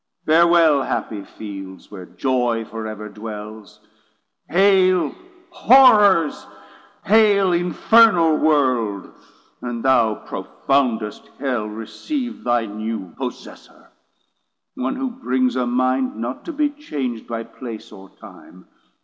[0.25, 3.81] Farewel happy Fields Where Joy for ever dwells:
[4.49, 5.13] Hail
[5.51, 6.43] horrours,
[7.05, 9.11] hail 250 Infernal world,
[9.61, 13.91] and thou profoundest Hell Receive thy new Possessor:
[14.73, 18.65] One who brings A mind not to be chang'd by Place or Time.